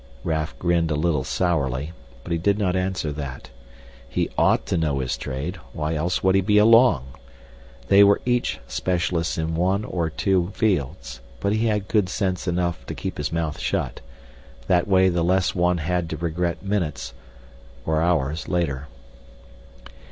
[0.23, 1.91] Raf grinned a little sourly,
[2.23, 3.51] but he did not answer that.
[4.09, 5.57] He ought to know his trade.
[5.73, 7.03] Why else would he be along?
[7.87, 11.21] They were each specialists in one or two fields.
[11.39, 14.01] But he had good sense enough to keep his mouth shut.
[14.65, 17.13] That way the less one had to regret minutes
[17.85, 18.87] or hours later.